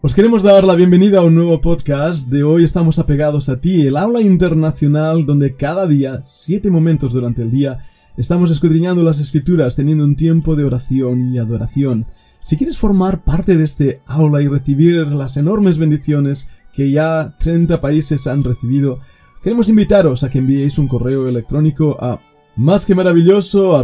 Os 0.00 0.14
queremos 0.14 0.44
dar 0.44 0.62
la 0.62 0.76
bienvenida 0.76 1.18
a 1.18 1.24
un 1.24 1.34
nuevo 1.34 1.60
podcast. 1.60 2.28
De 2.28 2.44
hoy 2.44 2.62
estamos 2.62 3.00
apegados 3.00 3.48
a 3.48 3.60
ti, 3.60 3.84
el 3.84 3.96
aula 3.96 4.20
internacional 4.20 5.26
donde 5.26 5.56
cada 5.56 5.88
día, 5.88 6.22
siete 6.24 6.70
momentos 6.70 7.12
durante 7.12 7.42
el 7.42 7.50
día, 7.50 7.78
estamos 8.16 8.52
escudriñando 8.52 9.02
las 9.02 9.18
escrituras 9.18 9.74
teniendo 9.74 10.04
un 10.04 10.14
tiempo 10.14 10.54
de 10.54 10.62
oración 10.62 11.34
y 11.34 11.38
adoración. 11.38 12.06
Si 12.42 12.56
quieres 12.56 12.78
formar 12.78 13.24
parte 13.24 13.56
de 13.56 13.64
este 13.64 14.00
aula 14.06 14.40
y 14.40 14.46
recibir 14.46 15.08
las 15.08 15.36
enormes 15.36 15.78
bendiciones 15.78 16.46
que 16.72 16.92
ya 16.92 17.34
30 17.36 17.80
países 17.80 18.28
han 18.28 18.44
recibido, 18.44 19.00
queremos 19.42 19.68
invitaros 19.68 20.22
a 20.22 20.30
que 20.30 20.38
enviéis 20.38 20.78
un 20.78 20.86
correo 20.86 21.26
electrónico 21.26 21.96
a 22.00 22.20
más 22.54 22.86
que 22.86 22.94
maravilloso 22.94 23.74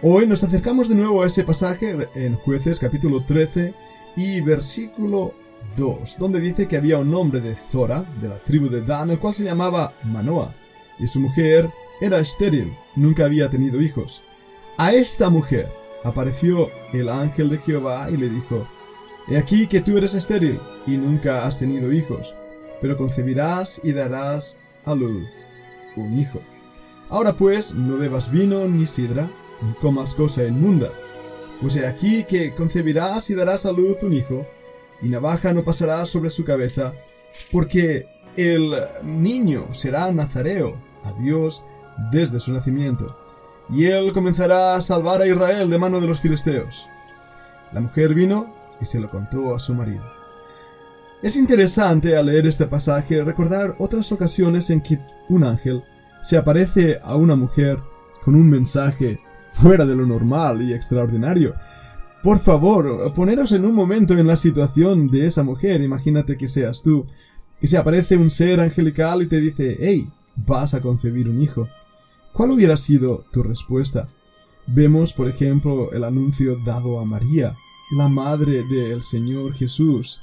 Hoy 0.00 0.26
nos 0.26 0.42
acercamos 0.42 0.88
de 0.88 0.94
nuevo 0.94 1.22
a 1.22 1.26
ese 1.26 1.44
pasaje 1.44 2.08
en 2.14 2.34
Jueces 2.36 2.78
capítulo 2.78 3.22
13 3.22 3.74
y 4.16 4.40
versículo 4.40 5.34
2, 5.76 6.16
donde 6.18 6.40
dice 6.40 6.66
que 6.66 6.78
había 6.78 6.96
un 6.96 7.14
hombre 7.14 7.42
de 7.42 7.54
Zora, 7.54 8.10
de 8.22 8.28
la 8.28 8.38
tribu 8.42 8.70
de 8.70 8.80
Dan, 8.80 9.10
el 9.10 9.18
cual 9.18 9.34
se 9.34 9.44
llamaba 9.44 9.92
Manoa, 10.04 10.54
y 10.98 11.06
su 11.06 11.20
mujer 11.20 11.68
era 12.00 12.20
estéril, 12.20 12.74
nunca 12.96 13.26
había 13.26 13.50
tenido 13.50 13.82
hijos. 13.82 14.22
A 14.78 14.94
esta 14.94 15.28
mujer 15.28 15.79
apareció 16.04 16.70
el 16.92 17.08
ángel 17.08 17.50
de 17.50 17.58
Jehová 17.58 18.10
y 18.10 18.16
le 18.16 18.28
dijo, 18.28 18.66
He 19.28 19.36
aquí 19.36 19.66
que 19.66 19.80
tú 19.80 19.96
eres 19.96 20.14
estéril 20.14 20.60
y 20.86 20.96
nunca 20.96 21.44
has 21.44 21.58
tenido 21.58 21.92
hijos, 21.92 22.34
pero 22.80 22.96
concebirás 22.96 23.80
y 23.84 23.92
darás 23.92 24.58
a 24.84 24.94
luz 24.94 25.28
un 25.96 26.18
hijo. 26.18 26.40
Ahora 27.08 27.34
pues, 27.34 27.74
no 27.74 27.96
bebas 27.96 28.30
vino 28.30 28.66
ni 28.68 28.86
sidra, 28.86 29.30
ni 29.62 29.72
comas 29.74 30.14
cosa 30.14 30.44
inmunda, 30.44 30.90
pues 31.60 31.76
he 31.76 31.86
aquí 31.86 32.24
que 32.24 32.54
concebirás 32.54 33.28
y 33.30 33.34
darás 33.34 33.66
a 33.66 33.72
luz 33.72 34.02
un 34.02 34.12
hijo, 34.12 34.46
y 35.02 35.08
navaja 35.08 35.52
no 35.52 35.64
pasará 35.64 36.04
sobre 36.06 36.30
su 36.30 36.44
cabeza, 36.44 36.94
porque 37.52 38.06
el 38.36 38.74
niño 39.04 39.72
será 39.74 40.10
nazareo 40.12 40.76
a 41.04 41.12
Dios 41.14 41.62
desde 42.10 42.40
su 42.40 42.52
nacimiento 42.52 43.29
y 43.72 43.86
él 43.86 44.12
comenzará 44.12 44.74
a 44.74 44.80
salvar 44.80 45.22
a 45.22 45.26
Israel 45.26 45.70
de 45.70 45.78
mano 45.78 46.00
de 46.00 46.06
los 46.06 46.20
filisteos. 46.20 46.88
La 47.72 47.80
mujer 47.80 48.14
vino 48.14 48.54
y 48.80 48.84
se 48.84 49.00
lo 49.00 49.10
contó 49.10 49.54
a 49.54 49.58
su 49.58 49.74
marido. 49.74 50.04
Es 51.22 51.36
interesante 51.36 52.16
al 52.16 52.26
leer 52.26 52.46
este 52.46 52.66
pasaje 52.66 53.22
recordar 53.22 53.74
otras 53.78 54.10
ocasiones 54.10 54.70
en 54.70 54.80
que 54.80 54.98
un 55.28 55.44
ángel 55.44 55.84
se 56.22 56.36
aparece 56.36 56.98
a 57.02 57.14
una 57.16 57.36
mujer 57.36 57.78
con 58.22 58.34
un 58.34 58.48
mensaje 58.48 59.18
fuera 59.52 59.84
de 59.84 59.94
lo 59.94 60.06
normal 60.06 60.62
y 60.62 60.72
extraordinario. 60.72 61.54
Por 62.22 62.38
favor, 62.38 63.12
poneros 63.14 63.52
en 63.52 63.64
un 63.64 63.74
momento 63.74 64.16
en 64.16 64.26
la 64.26 64.36
situación 64.36 65.08
de 65.08 65.26
esa 65.26 65.42
mujer, 65.42 65.80
imagínate 65.80 66.36
que 66.36 66.48
seas 66.48 66.82
tú, 66.82 67.06
y 67.60 67.66
se 67.66 67.76
aparece 67.76 68.16
un 68.16 68.30
ser 68.30 68.60
angelical 68.60 69.22
y 69.22 69.26
te 69.26 69.40
dice, 69.40 69.76
hey, 69.80 70.08
vas 70.36 70.74
a 70.74 70.80
concebir 70.80 71.28
un 71.28 71.42
hijo. 71.42 71.68
¿Cuál 72.32 72.52
hubiera 72.52 72.76
sido 72.76 73.24
tu 73.32 73.42
respuesta? 73.42 74.06
Vemos, 74.66 75.12
por 75.12 75.28
ejemplo, 75.28 75.92
el 75.92 76.04
anuncio 76.04 76.56
dado 76.64 77.00
a 77.00 77.04
María, 77.04 77.56
la 77.96 78.08
madre 78.08 78.62
del 78.64 79.02
Señor 79.02 79.54
Jesús. 79.54 80.20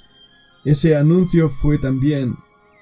Ese 0.63 0.95
anuncio 0.95 1.49
fue 1.49 1.77
también 1.77 2.37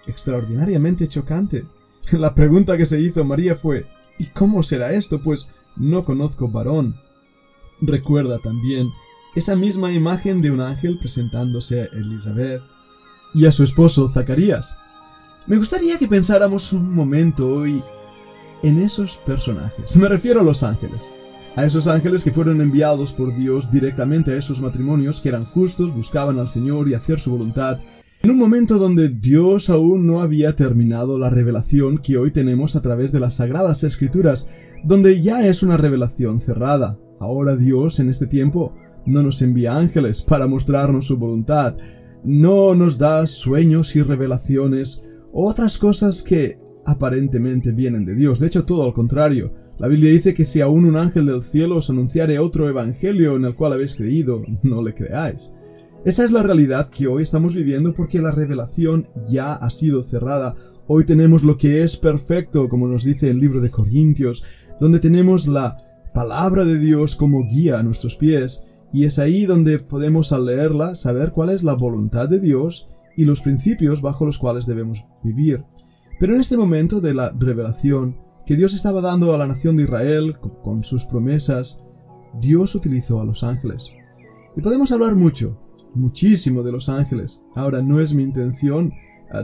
extraordinariamente 0.05 1.07
chocante. 1.07 1.65
La 2.11 2.35
pregunta 2.35 2.77
que 2.77 2.85
se 2.85 3.01
hizo 3.01 3.25
María 3.25 3.55
fue 3.55 3.87
¿Y 4.17 4.27
cómo 4.27 4.63
será 4.63 4.91
esto? 4.93 5.21
Pues 5.21 5.47
no 5.75 6.05
conozco 6.05 6.47
varón. 6.47 6.95
Recuerda 7.81 8.39
también 8.39 8.91
esa 9.35 9.55
misma 9.55 9.91
imagen 9.91 10.41
de 10.41 10.51
un 10.51 10.61
ángel 10.61 10.97
presentándose 10.97 11.81
a 11.81 11.85
Elizabeth 11.85 12.61
y 13.33 13.45
a 13.45 13.51
su 13.51 13.63
esposo 13.63 14.09
Zacarías. 14.09 14.77
Me 15.47 15.57
gustaría 15.57 15.99
que 15.99 16.07
pensáramos 16.07 16.71
un 16.71 16.95
momento 16.95 17.47
hoy 17.47 17.83
en 18.65 18.79
esos 18.79 19.17
personajes. 19.17 19.95
Me 19.95 20.09
refiero 20.09 20.41
a 20.41 20.43
los 20.43 20.63
ángeles. 20.63 21.11
A 21.55 21.65
esos 21.65 21.87
ángeles 21.87 22.23
que 22.23 22.31
fueron 22.31 22.61
enviados 22.61 23.13
por 23.13 23.33
Dios 23.35 23.69
directamente 23.69 24.31
a 24.31 24.37
esos 24.37 24.59
matrimonios 24.59 25.21
que 25.21 25.29
eran 25.29 25.45
justos, 25.45 25.93
buscaban 25.93 26.39
al 26.39 26.49
Señor 26.49 26.89
y 26.89 26.95
hacer 26.95 27.19
su 27.19 27.31
voluntad, 27.31 27.79
en 28.23 28.31
un 28.31 28.39
momento 28.39 28.79
donde 28.79 29.09
Dios 29.09 29.69
aún 29.69 30.07
no 30.07 30.19
había 30.19 30.55
terminado 30.55 31.19
la 31.19 31.29
revelación 31.29 31.99
que 31.99 32.17
hoy 32.17 32.31
tenemos 32.31 32.75
a 32.75 32.81
través 32.81 33.11
de 33.11 33.19
las 33.19 33.35
sagradas 33.35 33.83
escrituras, 33.83 34.47
donde 34.83 35.21
ya 35.21 35.45
es 35.45 35.61
una 35.61 35.77
revelación 35.77 36.41
cerrada. 36.41 36.97
Ahora 37.19 37.55
Dios 37.55 37.99
en 37.99 38.09
este 38.09 38.25
tiempo 38.25 38.73
no 39.05 39.21
nos 39.21 39.43
envía 39.43 39.77
ángeles 39.77 40.23
para 40.23 40.47
mostrarnos 40.47 41.05
su 41.05 41.17
voluntad, 41.17 41.77
no 42.23 42.73
nos 42.73 42.97
da 42.97 43.27
sueños 43.27 43.95
y 43.95 44.01
revelaciones, 44.01 45.03
otras 45.31 45.77
cosas 45.77 46.23
que 46.23 46.57
aparentemente 46.85 47.71
vienen 47.71 48.05
de 48.05 48.15
Dios. 48.15 48.39
De 48.39 48.47
hecho, 48.47 48.65
todo 48.65 48.85
al 48.85 48.93
contrario. 48.93 49.53
La 49.77 49.87
Biblia 49.87 50.11
dice 50.11 50.33
que 50.33 50.45
si 50.45 50.61
aún 50.61 50.85
un 50.85 50.95
ángel 50.95 51.25
del 51.25 51.41
cielo 51.41 51.77
os 51.77 51.89
anunciare 51.89 52.39
otro 52.39 52.69
evangelio 52.69 53.35
en 53.35 53.45
el 53.45 53.55
cual 53.55 53.73
habéis 53.73 53.95
creído, 53.95 54.43
no 54.63 54.81
le 54.81 54.93
creáis. 54.93 55.51
Esa 56.05 56.23
es 56.23 56.31
la 56.31 56.43
realidad 56.43 56.89
que 56.89 57.07
hoy 57.07 57.23
estamos 57.23 57.55
viviendo 57.55 57.93
porque 57.93 58.21
la 58.21 58.31
revelación 58.31 59.07
ya 59.27 59.55
ha 59.55 59.69
sido 59.71 60.03
cerrada. 60.03 60.55
Hoy 60.87 61.03
tenemos 61.03 61.43
lo 61.43 61.57
que 61.57 61.81
es 61.81 61.97
perfecto, 61.97 62.69
como 62.69 62.87
nos 62.87 63.03
dice 63.03 63.29
el 63.29 63.39
libro 63.39 63.59
de 63.59 63.71
Corintios, 63.71 64.43
donde 64.79 64.99
tenemos 64.99 65.47
la 65.47 65.77
palabra 66.13 66.63
de 66.63 66.77
Dios 66.77 67.15
como 67.15 67.43
guía 67.45 67.79
a 67.79 67.83
nuestros 67.83 68.15
pies, 68.15 68.63
y 68.93 69.05
es 69.05 69.17
ahí 69.19 69.45
donde 69.45 69.79
podemos 69.79 70.31
al 70.31 70.45
leerla 70.45 70.95
saber 70.95 71.31
cuál 71.31 71.49
es 71.49 71.63
la 71.63 71.73
voluntad 71.73 72.29
de 72.29 72.39
Dios 72.39 72.87
y 73.17 73.25
los 73.25 73.41
principios 73.41 74.01
bajo 74.01 74.25
los 74.25 74.37
cuales 74.37 74.65
debemos 74.65 75.03
vivir. 75.23 75.63
Pero 76.19 76.33
en 76.33 76.39
este 76.39 76.57
momento 76.57 77.01
de 77.01 77.13
la 77.13 77.33
revelación 77.37 78.17
que 78.45 78.55
Dios 78.55 78.73
estaba 78.73 79.01
dando 79.01 79.33
a 79.33 79.37
la 79.37 79.47
nación 79.47 79.75
de 79.75 79.83
Israel 79.83 80.37
con 80.63 80.83
sus 80.83 81.03
promesas, 81.05 81.79
Dios 82.39 82.75
utilizó 82.75 83.19
a 83.19 83.25
los 83.25 83.43
ángeles. 83.43 83.89
Y 84.55 84.61
podemos 84.61 84.91
hablar 84.91 85.15
mucho, 85.15 85.59
muchísimo 85.93 86.63
de 86.63 86.71
los 86.71 86.89
ángeles. 86.89 87.43
Ahora 87.55 87.81
no 87.81 87.99
es 87.99 88.13
mi 88.13 88.23
intención 88.23 88.93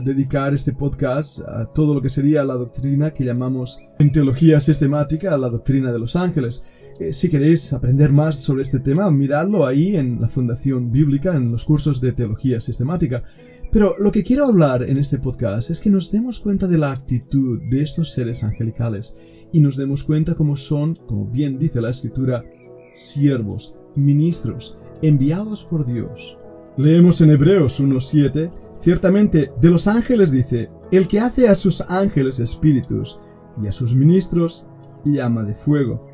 dedicar 0.00 0.54
este 0.54 0.72
podcast 0.72 1.40
a 1.40 1.66
todo 1.66 1.94
lo 1.94 2.00
que 2.00 2.08
sería 2.08 2.44
la 2.44 2.54
doctrina 2.54 3.10
que 3.10 3.24
llamamos 3.24 3.80
en 3.98 4.12
teología 4.12 4.60
sistemática 4.60 5.36
la 5.36 5.48
doctrina 5.48 5.92
de 5.92 5.98
los 5.98 6.16
ángeles. 6.16 6.62
Eh, 6.98 7.12
si 7.12 7.28
queréis 7.28 7.72
aprender 7.72 8.12
más 8.12 8.36
sobre 8.36 8.62
este 8.62 8.80
tema, 8.80 9.10
miradlo 9.10 9.66
ahí 9.66 9.96
en 9.96 10.20
la 10.20 10.28
Fundación 10.28 10.90
Bíblica, 10.90 11.34
en 11.34 11.50
los 11.50 11.64
cursos 11.64 12.00
de 12.00 12.12
teología 12.12 12.60
sistemática. 12.60 13.22
Pero 13.70 13.94
lo 13.98 14.12
que 14.12 14.22
quiero 14.22 14.44
hablar 14.44 14.82
en 14.82 14.98
este 14.98 15.18
podcast 15.18 15.70
es 15.70 15.80
que 15.80 15.90
nos 15.90 16.10
demos 16.10 16.38
cuenta 16.38 16.66
de 16.66 16.78
la 16.78 16.92
actitud 16.92 17.60
de 17.70 17.82
estos 17.82 18.12
seres 18.12 18.44
angelicales 18.44 19.16
y 19.52 19.60
nos 19.60 19.76
demos 19.76 20.04
cuenta 20.04 20.34
cómo 20.34 20.56
son, 20.56 20.94
como 20.94 21.26
bien 21.26 21.58
dice 21.58 21.80
la 21.80 21.90
escritura, 21.90 22.44
siervos, 22.92 23.74
ministros, 23.96 24.76
enviados 25.00 25.64
por 25.64 25.86
Dios. 25.86 26.36
Leemos 26.76 27.20
en 27.20 27.30
Hebreos 27.30 27.80
1.7, 27.80 28.52
ciertamente 28.82 29.52
de 29.60 29.70
los 29.70 29.86
ángeles 29.86 30.30
dice, 30.30 30.70
el 30.90 31.08
que 31.08 31.20
hace 31.20 31.48
a 31.48 31.54
sus 31.54 31.80
ángeles 31.82 32.40
espíritus 32.40 33.18
y 33.62 33.66
a 33.68 33.72
sus 33.72 33.94
ministros 33.94 34.66
llama 35.04 35.42
de 35.44 35.54
fuego. 35.54 36.04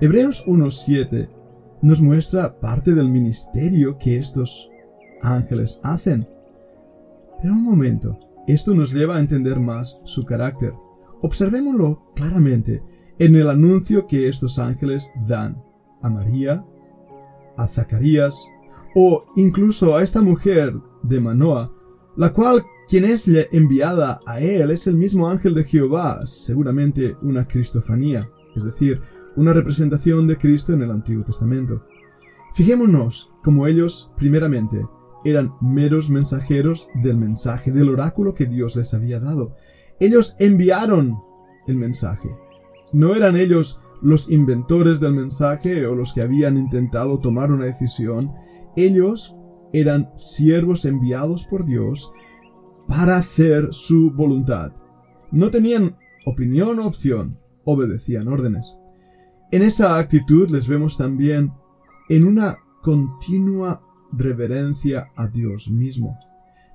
Hebreos 0.00 0.44
1.7 0.46 1.28
nos 1.82 2.00
muestra 2.00 2.60
parte 2.60 2.94
del 2.94 3.08
ministerio 3.08 3.96
que 3.98 4.18
estos 4.18 4.68
ángeles 5.22 5.80
hacen. 5.82 6.28
Pero 7.40 7.54
un 7.54 7.64
momento, 7.64 8.18
esto 8.46 8.74
nos 8.74 8.92
lleva 8.92 9.16
a 9.16 9.20
entender 9.20 9.58
más 9.58 9.98
su 10.04 10.24
carácter. 10.24 10.74
Observémoslo 11.22 12.12
claramente 12.14 12.82
en 13.18 13.34
el 13.34 13.48
anuncio 13.48 14.06
que 14.06 14.28
estos 14.28 14.58
ángeles 14.58 15.10
dan 15.26 15.62
a 16.02 16.10
María, 16.10 16.64
a 17.56 17.66
Zacarías 17.66 18.46
o 18.94 19.24
incluso 19.36 19.96
a 19.96 20.02
esta 20.02 20.20
mujer 20.20 20.74
de 21.02 21.20
Manoa, 21.20 21.72
la 22.20 22.34
cual 22.34 22.66
quien 22.86 23.04
es 23.06 23.26
enviada 23.50 24.20
a 24.26 24.40
él 24.40 24.70
es 24.72 24.86
el 24.86 24.94
mismo 24.94 25.26
ángel 25.26 25.54
de 25.54 25.64
Jehová, 25.64 26.20
seguramente 26.26 27.16
una 27.22 27.48
cristofanía, 27.48 28.28
es 28.54 28.62
decir, 28.62 29.00
una 29.36 29.54
representación 29.54 30.26
de 30.26 30.36
Cristo 30.36 30.74
en 30.74 30.82
el 30.82 30.90
Antiguo 30.90 31.24
Testamento. 31.24 31.82
Fijémonos 32.52 33.32
como 33.42 33.66
ellos, 33.66 34.12
primeramente, 34.18 34.86
eran 35.24 35.54
meros 35.62 36.10
mensajeros 36.10 36.88
del 37.02 37.16
mensaje, 37.16 37.72
del 37.72 37.88
oráculo 37.88 38.34
que 38.34 38.44
Dios 38.44 38.76
les 38.76 38.92
había 38.92 39.18
dado. 39.18 39.56
Ellos 39.98 40.36
enviaron 40.38 41.16
el 41.68 41.76
mensaje. 41.76 42.28
No 42.92 43.14
eran 43.14 43.34
ellos 43.34 43.80
los 44.02 44.28
inventores 44.28 45.00
del 45.00 45.14
mensaje 45.14 45.86
o 45.86 45.94
los 45.94 46.12
que 46.12 46.20
habían 46.20 46.58
intentado 46.58 47.18
tomar 47.18 47.50
una 47.50 47.64
decisión, 47.64 48.30
ellos 48.76 49.39
eran 49.72 50.10
siervos 50.16 50.84
enviados 50.84 51.44
por 51.44 51.64
Dios 51.64 52.10
para 52.86 53.16
hacer 53.16 53.68
su 53.72 54.10
voluntad. 54.12 54.72
No 55.30 55.50
tenían 55.50 55.96
opinión 56.26 56.78
o 56.78 56.86
opción, 56.86 57.38
obedecían 57.64 58.28
órdenes. 58.28 58.76
En 59.52 59.62
esa 59.62 59.98
actitud 59.98 60.50
les 60.50 60.66
vemos 60.66 60.96
también 60.96 61.52
en 62.08 62.24
una 62.24 62.58
continua 62.82 63.82
reverencia 64.12 65.08
a 65.16 65.28
Dios 65.28 65.70
mismo. 65.70 66.18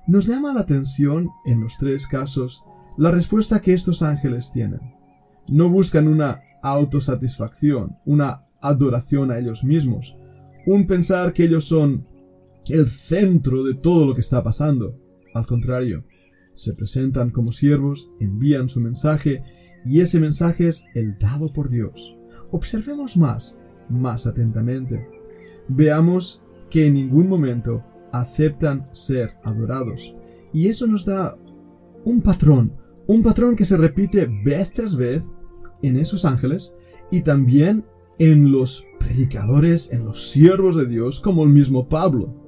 Nos 0.06 0.26
llama 0.26 0.54
la 0.54 0.60
atención, 0.60 1.28
en 1.44 1.60
los 1.60 1.76
tres 1.78 2.06
casos, 2.06 2.62
la 2.96 3.10
respuesta 3.10 3.60
que 3.60 3.74
estos 3.74 4.02
ángeles 4.02 4.52
tienen. 4.52 4.80
No 5.48 5.68
buscan 5.68 6.08
una 6.08 6.40
autosatisfacción, 6.62 7.98
una 8.06 8.44
adoración 8.60 9.30
a 9.30 9.38
ellos 9.38 9.64
mismos, 9.64 10.16
un 10.66 10.86
pensar 10.86 11.32
que 11.32 11.44
ellos 11.44 11.64
son 11.64 12.06
el 12.70 12.86
centro 12.86 13.62
de 13.64 13.74
todo 13.74 14.06
lo 14.06 14.14
que 14.14 14.20
está 14.20 14.42
pasando. 14.42 14.98
Al 15.34 15.46
contrario, 15.46 16.04
se 16.54 16.72
presentan 16.72 17.30
como 17.30 17.52
siervos, 17.52 18.10
envían 18.18 18.68
su 18.68 18.80
mensaje, 18.80 19.42
y 19.84 20.00
ese 20.00 20.18
mensaje 20.18 20.68
es 20.68 20.84
el 20.94 21.18
dado 21.18 21.52
por 21.52 21.68
Dios. 21.68 22.16
Observemos 22.50 23.16
más, 23.16 23.56
más 23.88 24.26
atentamente. 24.26 25.06
Veamos 25.68 26.42
que 26.70 26.86
en 26.86 26.94
ningún 26.94 27.28
momento 27.28 27.84
aceptan 28.12 28.88
ser 28.92 29.34
adorados. 29.44 30.12
Y 30.52 30.68
eso 30.68 30.86
nos 30.86 31.04
da 31.04 31.36
un 32.04 32.22
patrón, 32.22 32.74
un 33.06 33.22
patrón 33.22 33.56
que 33.56 33.64
se 33.64 33.76
repite 33.76 34.26
vez 34.44 34.72
tras 34.72 34.96
vez 34.96 35.22
en 35.82 35.96
esos 35.96 36.24
ángeles 36.24 36.74
y 37.10 37.20
también 37.20 37.84
en 38.18 38.50
los 38.50 38.84
predicadores, 38.98 39.92
en 39.92 40.04
los 40.04 40.30
siervos 40.30 40.76
de 40.76 40.86
Dios, 40.86 41.20
como 41.20 41.44
el 41.44 41.50
mismo 41.50 41.88
Pablo. 41.88 42.45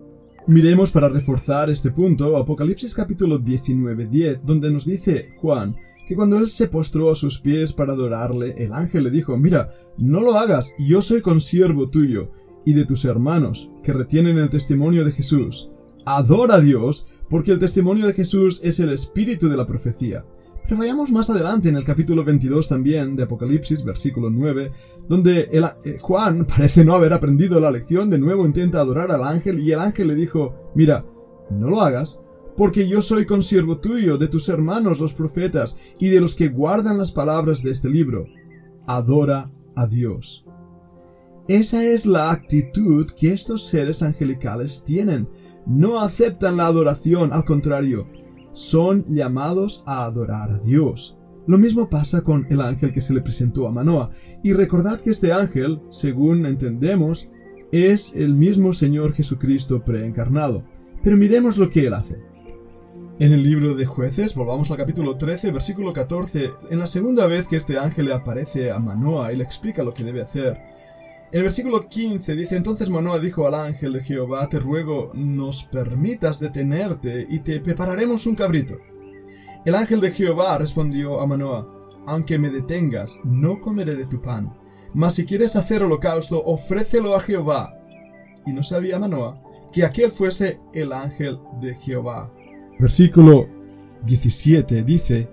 Miremos 0.49 0.91
para 0.91 1.11
reforzar 1.11 1.69
este 1.69 1.91
punto 1.91 2.35
Apocalipsis 2.39 2.95
capítulo 2.95 3.39
19:10, 3.39 4.41
donde 4.43 4.71
nos 4.71 4.87
dice 4.87 5.35
Juan 5.37 5.77
que 6.07 6.17
cuando 6.17 6.39
él 6.39 6.49
se 6.49 6.69
postró 6.69 7.11
a 7.11 7.15
sus 7.15 7.39
pies 7.39 7.75
para 7.75 7.93
adorarle, 7.93 8.55
el 8.57 8.73
ángel 8.73 9.05
le 9.05 9.11
dijo, 9.11 9.37
mira, 9.37 9.69
no 9.99 10.23
lo 10.23 10.39
hagas, 10.39 10.73
yo 10.79 11.03
soy 11.03 11.21
consiervo 11.21 11.91
tuyo 11.91 12.31
y 12.65 12.73
de 12.73 12.87
tus 12.87 13.05
hermanos, 13.05 13.69
que 13.83 13.93
retienen 13.93 14.39
el 14.39 14.49
testimonio 14.49 15.05
de 15.05 15.13
Jesús. 15.13 15.69
Adora 16.07 16.55
a 16.55 16.61
Dios, 16.61 17.05
porque 17.29 17.53
el 17.53 17.59
testimonio 17.59 18.07
de 18.07 18.15
Jesús 18.15 18.63
es 18.65 18.81
el 18.81 18.89
espíritu 18.89 19.51
de 19.51 19.57
la 19.59 19.67
profecía. 19.67 20.25
Pero 20.69 20.81
vayamos 20.81 21.11
más 21.11 21.31
adelante 21.31 21.71
en 21.71 21.77
el 21.77 21.85
capítulo 21.85 22.23
22 22.23 22.69
también 22.69 23.17
de 23.17 23.23
Apocalipsis, 23.23 23.83
versículo 23.83 24.29
9, 24.29 24.71
donde 25.09 25.49
eh, 25.51 25.99
Juan 25.99 26.45
parece 26.57 26.85
no 26.85 26.93
haber 26.93 27.15
aprendido 27.15 27.59
la 27.59 27.71
lección, 27.71 28.11
de 28.11 28.19
nuevo 28.19 28.45
intenta 28.45 28.79
adorar 28.79 29.11
al 29.11 29.25
ángel 29.25 29.61
y 29.61 29.73
el 29.73 29.81
ángel 29.81 30.09
le 30.09 30.15
dijo, 30.15 30.73
mira, 30.75 31.07
no 31.49 31.71
lo 31.71 31.81
hagas, 31.81 32.21
porque 32.55 32.87
yo 32.87 33.01
soy 33.01 33.25
consiervo 33.25 33.79
tuyo, 33.79 34.19
de 34.19 34.29
tus 34.29 34.51
hermanos 34.51 35.01
los 35.01 35.15
profetas 35.15 35.79
y 35.99 36.11
de 36.11 36.21
los 36.21 36.35
que 36.35 36.49
guardan 36.49 36.99
las 36.99 37.13
palabras 37.13 37.63
de 37.63 37.71
este 37.71 37.89
libro. 37.89 38.27
Adora 38.87 39.51
a 39.75 39.87
Dios. 39.87 40.45
Esa 41.49 41.83
es 41.83 42.05
la 42.05 42.31
actitud 42.31 43.07
que 43.17 43.33
estos 43.33 43.67
seres 43.67 44.03
angelicales 44.03 44.85
tienen. 44.85 45.31
No 45.67 46.03
aceptan 46.03 46.59
la 46.59 46.67
adoración, 46.67 47.33
al 47.33 47.47
contrario, 47.47 48.07
son 48.53 49.05
llamados 49.07 49.83
a 49.87 50.05
adorar 50.05 50.51
a 50.51 50.59
Dios. 50.59 51.17
Lo 51.47 51.57
mismo 51.57 51.89
pasa 51.89 52.21
con 52.21 52.47
el 52.51 52.61
ángel 52.61 52.93
que 52.93 53.01
se 53.01 53.15
le 53.15 53.23
presentó 53.23 53.67
a 53.67 53.71
Manoa. 53.71 54.11
Y 54.43 54.53
recordad 54.53 55.01
que 55.01 55.11
este 55.11 55.33
ángel, 55.33 55.81
según 55.89 56.45
entendemos, 56.45 57.29
es 57.73 58.15
el 58.15 58.35
mismo 58.35 58.73
Señor 58.73 59.13
Jesucristo 59.15 59.83
preencarnado. 59.83 60.65
Pero 61.03 61.17
miremos 61.17 61.57
lo 61.57 61.71
que 61.71 61.87
él 61.87 61.95
hace. 61.95 62.21
En 63.21 63.33
el 63.33 63.43
libro 63.43 63.75
de 63.75 63.85
jueces, 63.85 64.35
volvamos 64.35 64.71
al 64.71 64.77
capítulo 64.77 65.17
13, 65.17 65.51
versículo 65.51 65.93
14, 65.93 66.53
en 66.71 66.79
la 66.79 66.87
segunda 66.87 67.27
vez 67.27 67.49
que 67.49 67.57
este 67.57 67.77
ángel 67.77 68.07
le 68.07 68.13
aparece 68.13 68.71
a 68.71 68.79
Manoa 68.79 69.33
y 69.33 69.37
le 69.37 69.45
explica 69.45 69.83
lo 69.83 69.93
que 69.93 70.05
debe 70.05 70.23
hacer, 70.23 70.57
el 71.31 71.43
versículo 71.43 71.89
15 71.89 72.35
dice, 72.35 72.57
entonces 72.57 72.89
Manoah 72.89 73.19
dijo 73.19 73.47
al 73.47 73.55
ángel 73.55 73.93
de 73.93 74.03
Jehová, 74.03 74.49
te 74.49 74.59
ruego, 74.59 75.11
nos 75.15 75.65
permitas 75.65 76.41
detenerte 76.41 77.27
y 77.29 77.41
te 77.41 77.61
prepararemos 77.61 78.27
un 78.27 78.35
cabrito. 78.35 78.79
El 79.67 79.75
ángel 79.75 80.01
de 80.01 80.11
Jehová 80.11 80.57
respondió 80.57 81.21
a 81.21 81.27
Manoah, 81.27 81.67
aunque 82.07 82.39
me 82.39 82.49
detengas, 82.49 83.21
no 83.25 83.61
comeré 83.61 83.95
de 83.95 84.07
tu 84.07 84.23
pan, 84.23 84.57
mas 84.95 85.15
si 85.15 85.27
quieres 85.27 85.55
hacer 85.57 85.83
holocausto, 85.83 86.43
ofrécelo 86.43 87.15
a 87.15 87.21
Jehová. 87.21 87.75
Y 88.47 88.53
no 88.53 88.63
sabía 88.63 88.99
Manoah 88.99 89.43
que 89.71 89.85
aquel 89.85 90.11
fuese 90.11 90.61
el 90.73 90.93
ángel 90.95 91.39
de 91.61 91.75
Jehová. 91.75 92.33
Versículo 92.79 93.49
17 94.07 94.83
dice, 94.83 95.29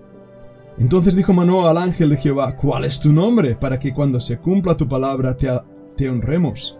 entonces 0.78 1.16
dijo 1.16 1.32
Manoah 1.32 1.70
al 1.70 1.78
ángel 1.78 2.10
de 2.10 2.18
Jehová, 2.18 2.54
¿cuál 2.54 2.84
es 2.84 3.00
tu 3.00 3.10
nombre? 3.10 3.56
Para 3.56 3.78
que 3.78 3.94
cuando 3.94 4.20
se 4.20 4.36
cumpla 4.38 4.76
tu 4.76 4.86
palabra 4.86 5.34
te 5.34 5.48
te 5.96 6.08
honremos. 6.08 6.78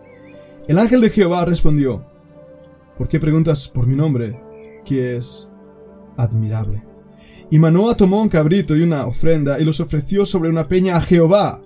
El 0.68 0.78
ángel 0.78 1.00
de 1.00 1.10
Jehová 1.10 1.44
respondió, 1.44 2.04
¿por 2.98 3.08
qué 3.08 3.20
preguntas 3.20 3.68
por 3.68 3.86
mi 3.86 3.94
nombre, 3.94 4.40
que 4.84 5.16
es 5.16 5.48
admirable? 6.16 6.82
Y 7.50 7.58
Manoah 7.58 7.96
tomó 7.96 8.20
un 8.20 8.28
cabrito 8.28 8.74
y 8.74 8.82
una 8.82 9.06
ofrenda 9.06 9.60
y 9.60 9.64
los 9.64 9.80
ofreció 9.80 10.26
sobre 10.26 10.48
una 10.48 10.66
peña 10.66 10.96
a 10.96 11.00
Jehová. 11.00 11.62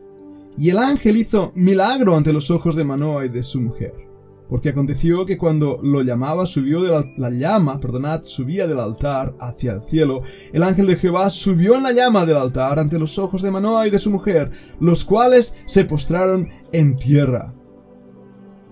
Y 0.58 0.68
el 0.68 0.78
ángel 0.78 1.16
hizo 1.16 1.52
milagro 1.54 2.16
ante 2.16 2.32
los 2.32 2.50
ojos 2.50 2.76
de 2.76 2.84
Manoah 2.84 3.24
y 3.24 3.28
de 3.28 3.42
su 3.42 3.60
mujer. 3.60 4.09
Porque 4.50 4.70
aconteció 4.70 5.24
que 5.24 5.38
cuando 5.38 5.78
lo 5.80 6.02
llamaba 6.02 6.44
subió 6.44 6.82
de 6.82 6.90
la, 6.90 7.04
la, 7.16 7.30
llama, 7.30 7.78
perdonad, 7.80 8.24
subía 8.24 8.66
del 8.66 8.80
altar 8.80 9.34
hacia 9.38 9.72
el 9.72 9.82
cielo. 9.84 10.22
El 10.52 10.64
ángel 10.64 10.88
de 10.88 10.96
Jehová 10.96 11.30
subió 11.30 11.76
en 11.76 11.84
la 11.84 11.92
llama 11.92 12.26
del 12.26 12.36
altar 12.36 12.80
ante 12.80 12.98
los 12.98 13.16
ojos 13.18 13.42
de 13.42 13.52
Manoah 13.52 13.86
y 13.86 13.90
de 13.90 14.00
su 14.00 14.10
mujer, 14.10 14.50
los 14.80 15.04
cuales 15.04 15.54
se 15.66 15.84
postraron 15.84 16.48
en 16.72 16.96
tierra. 16.96 17.54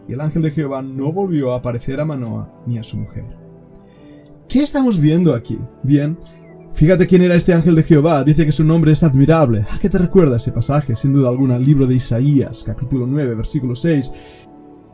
Y 0.09 0.15
el 0.15 0.21
ángel 0.21 0.43
de 0.43 0.51
Jehová 0.51 0.83
no 0.83 1.13
volvió 1.13 1.53
a 1.53 1.59
aparecer 1.59 2.01
a 2.01 2.05
Manoah 2.05 2.51
ni 2.67 2.79
a 2.79 2.83
su 2.83 2.97
mujer. 2.97 3.25
¿Qué 4.49 4.63
estamos 4.63 4.99
viendo 4.99 5.35
aquí? 5.35 5.59
Bien, 5.83 6.19
fíjate 6.73 7.07
quién 7.07 7.23
era 7.23 7.35
este 7.35 7.53
ángel 7.53 7.75
de 7.75 7.83
Jehová. 7.85 8.25
Dice 8.25 8.47
que 8.47 8.53
su 8.53 8.65
nombre 8.65 8.93
es 8.93 9.03
admirable. 9.03 9.67
¿A 9.71 9.79
qué 9.79 9.91
te 9.91 9.99
recuerda 9.99 10.39
ese 10.39 10.51
pasaje? 10.51 10.97
Sin 10.97 11.13
duda 11.13 11.29
alguna, 11.29 11.57
el 11.57 11.63
libro 11.63 11.87
de 11.87 11.95
Isaías, 11.95 12.65
capítulo 12.65 13.07
9, 13.07 13.35
versículo 13.35 13.75
6. 13.75 14.11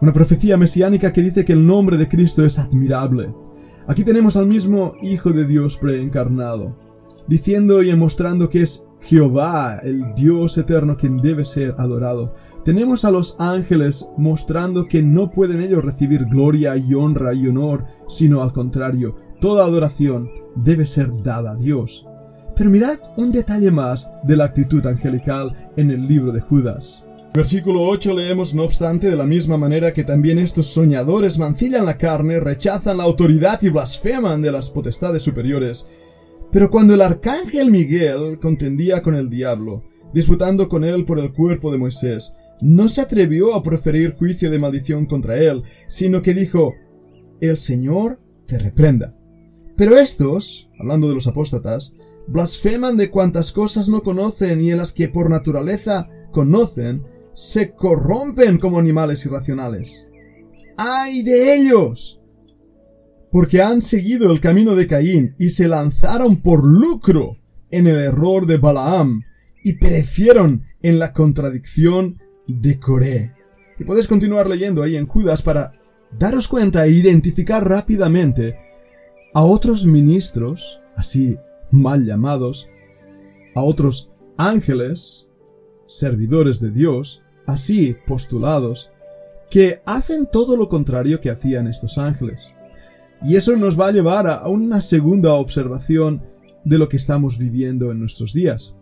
Una 0.05 0.13
profecía 0.13 0.59
mesiánica 0.59 1.13
que 1.13 1.23
dice 1.23 1.47
que 1.47 1.55
el 1.55 1.67
nombre 1.67 1.97
de 1.97 2.07
Cristo 2.07 2.45
es 2.45 2.59
admirable. 2.59 3.33
Aquí 3.87 4.05
tenemos 4.05 4.37
al 4.37 4.47
mismo 4.47 4.93
Hijo 5.01 5.31
de 5.31 5.47
Dios 5.47 5.79
preencarnado, 5.79 6.77
diciendo 7.27 7.83
y 7.83 7.97
mostrando 7.97 8.51
que 8.51 8.61
es 8.61 8.85
Jehová, 9.01 9.81
el 9.83 10.15
Dios 10.15 10.59
eterno 10.59 10.99
quien 10.99 11.17
debe 11.17 11.47
ser 11.47 11.75
adorado. 11.79 12.35
Tenemos 12.67 13.07
a 13.07 13.11
los 13.11 13.35
ángeles 13.39 14.07
mostrando 14.19 14.85
que 14.85 15.03
no 15.03 15.31
pueden 15.31 15.63
ellos 15.63 15.83
recibir 15.83 16.27
gloria 16.27 16.77
y 16.77 16.93
honra 16.93 17.33
y 17.33 17.47
honor, 17.47 17.87
sino 18.07 18.43
al 18.43 18.53
contrario, 18.53 19.17
toda 19.41 19.65
adoración 19.65 20.29
debe 20.55 20.85
ser 20.85 21.11
dada 21.23 21.53
a 21.53 21.57
Dios. 21.57 22.07
Pero 22.55 22.69
mirad 22.69 22.99
un 23.17 23.33
detalle 23.33 23.71
más 23.71 24.11
de 24.23 24.37
la 24.37 24.45
actitud 24.45 24.87
angelical 24.87 25.71
en 25.79 25.91
el 25.91 26.07
libro 26.07 26.31
de 26.31 26.43
Judas. 26.43 27.07
Versículo 27.35 27.83
8 27.83 28.15
leemos 28.15 28.55
no 28.55 28.63
obstante 28.63 29.11
de 29.11 29.17
la 29.17 29.27
misma 29.27 29.57
manera 29.57 29.93
que 29.93 30.05
también 30.05 30.39
estos 30.39 30.67
soñadores 30.67 31.37
mancillan 31.37 31.85
la 31.85 31.97
carne, 31.97 32.39
rechazan 32.39 32.99
la 32.99 33.05
autoridad 33.05 33.61
y 33.63 33.71
blasfeman 33.71 34.41
de 34.41 34.53
las 34.53 34.71
potestades 34.71 35.23
superiores 35.23 35.87
pero 36.55 36.71
cuando 36.71 36.95
el 36.95 37.01
arcángel 37.01 37.73
Miguel 37.73 38.39
contendía 38.39 39.03
con 39.03 39.17
el 39.17 39.29
diablo, 39.29 39.83
disputando 40.13 40.69
con 40.69 40.85
él 40.85 41.05
por 41.05 41.19
el 41.19 41.33
cuerpo 41.33 41.73
de 41.73 41.79
Moisés, 41.79 42.33
no 42.61 42.87
se 42.87 43.01
atrevió 43.01 43.57
a 43.57 43.63
proferir 43.65 44.15
juicio 44.15 44.49
de 44.53 44.61
maldición 44.61 45.07
contra 45.07 45.37
él, 45.37 45.65
sino 45.89 46.23
que 46.23 46.33
dijo, 46.33 46.75
El 47.41 47.57
Señor 47.57 48.21
te 48.47 48.61
reprenda. 48.61 49.19
Pero 49.77 49.99
estos, 49.99 50.71
hablando 50.79 51.09
de 51.09 51.15
los 51.15 51.27
apóstatas, 51.27 51.95
blasfeman 52.29 52.97
de 52.97 53.11
cuantas 53.11 53.51
cosas 53.51 53.89
no 53.89 54.03
conocen 54.03 54.61
y 54.61 54.71
en 54.71 54.79
las 54.79 54.93
que 54.93 55.09
por 55.09 55.31
naturaleza 55.31 56.09
conocen, 56.31 57.03
se 57.35 57.75
corrompen 57.75 58.59
como 58.59 58.79
animales 58.79 59.25
irracionales. 59.27 60.09
¡Ay 60.77 61.23
de 61.23 61.55
ellos! 61.55 62.21
porque 63.35 63.61
han 63.61 63.83
seguido 63.83 64.31
el 64.31 64.39
camino 64.39 64.77
de 64.77 64.87
Caín 64.87 65.35
y 65.41 65.49
se 65.49 65.67
lanzaron 65.67 66.37
por 66.37 66.65
lucro 66.65 67.37
en 67.73 67.89
el 67.89 67.97
error 67.97 68.47
de 68.47 68.59
Balaam 68.59 69.25
y 69.65 69.73
perecieron 69.73 70.63
en 70.83 71.01
la 71.01 71.13
contradicción 71.13 72.23
de 72.47 72.79
Coré. 72.79 73.35
Y 73.77 73.83
podéis 73.83 74.07
continuar 74.07 74.49
leyendo 74.49 74.85
ahí 74.85 74.95
en 74.95 75.09
Judas 75.09 75.43
para 75.43 75.73
daros 76.17 76.47
cuenta 76.47 76.87
e 76.87 76.91
identificar 76.91 77.69
rápidamente 77.69 78.57
a 79.35 79.43
otros 79.43 79.85
ministros, 79.85 80.81
así 80.95 81.37
mal 81.73 82.05
llamados, 82.05 82.69
a 83.57 83.63
otros 83.63 84.13
ángeles, 84.37 85.29
servidores 85.89 86.61
de 86.61 86.71
Dios, 86.71 87.24
así 87.47 87.97
postulados 88.07 88.91
que 89.51 89.81
hacen 89.87 90.27
todo 90.27 90.57
lo 90.57 90.69
contrario 90.69 91.21
que 91.21 91.31
hacían 91.31 91.67
estos 91.67 91.99
ángeles. 91.99 92.53
Y 93.23 93.37
eso 93.37 93.57
nos 93.57 93.79
va 93.79 93.89
a 93.89 93.93
llevar 93.93 94.27
a 94.27 94.49
una 94.49 94.81
segunda 94.81 95.35
observación 95.35 96.23
de 96.65 96.79
lo 96.79 96.89
que 96.89 96.97
estamos 96.97 97.39
viviendo 97.39 97.91
en 97.91 98.01
nuestros 98.01 98.33
días. 98.33 98.77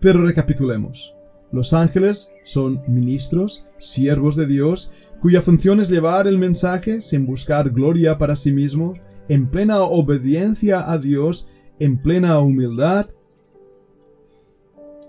Pero 0.00 0.24
recapitulemos. 0.24 1.14
Los 1.50 1.72
ángeles 1.72 2.32
son 2.42 2.82
ministros, 2.86 3.64
siervos 3.78 4.36
de 4.36 4.46
Dios, 4.46 4.90
cuya 5.20 5.42
función 5.42 5.80
es 5.80 5.88
llevar 5.88 6.26
el 6.26 6.38
mensaje 6.38 7.00
sin 7.00 7.26
buscar 7.26 7.70
gloria 7.70 8.18
para 8.18 8.36
sí 8.36 8.52
mismos, 8.52 8.98
en 9.28 9.50
plena 9.50 9.80
obediencia 9.80 10.90
a 10.90 10.98
Dios, 10.98 11.46
en 11.78 12.00
plena 12.00 12.38
humildad 12.38 13.08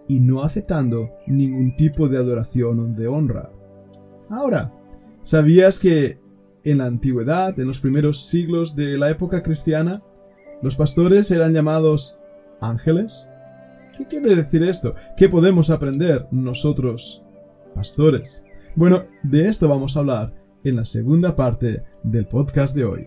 y 0.10 0.20
no 0.20 0.42
aceptando 0.42 1.12
ningún 1.28 1.76
tipo 1.78 2.10
de 2.10 2.18
adoración 2.18 2.80
o 2.80 2.88
de 2.88 3.08
honra. 3.08 3.52
Ahora, 4.28 4.74
¿sabías 5.22 5.80
que 5.80 6.20
en 6.64 6.80
la 6.80 6.88
antigüedad, 6.88 7.58
en 7.60 7.68
los 7.68 7.80
primeros 7.80 8.26
siglos 8.26 8.76
de 8.76 8.98
la 8.98 9.10
época 9.12 9.42
cristiana, 9.44 10.04
los 10.62 10.76
pastores 10.76 11.30
eran 11.30 11.54
llamados 11.54 12.18
ángeles? 12.60 13.30
¿Qué 13.96 14.08
quiere 14.08 14.36
decir 14.36 14.64
esto? 14.64 14.96
¿Qué 15.16 15.30
podemos 15.30 15.70
aprender 15.70 16.28
nosotros, 16.32 17.24
pastores? 17.76 18.44
Bueno, 18.76 19.04
de 19.22 19.48
esto 19.48 19.70
vamos 19.70 19.96
a 19.96 20.00
hablar 20.00 20.34
en 20.64 20.76
la 20.76 20.86
segunda 20.86 21.36
parte 21.36 21.84
del 22.04 22.28
podcast 22.28 22.76
de 22.76 22.84
hoy. 22.84 23.06